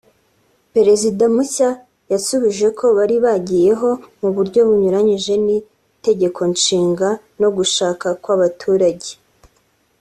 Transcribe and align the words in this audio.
Perezida 0.73 1.23
mushya 1.35 1.69
yasubije 2.11 2.67
ko 2.77 2.85
bari 2.97 3.15
bagiyeho 3.25 3.89
mu 4.21 4.29
buryo 4.35 4.59
bunyuranyije 4.67 5.33
n’itegekonshinga 5.45 7.07
no 7.41 7.49
gushaka 7.57 8.07
kw’abaturage 8.23 9.09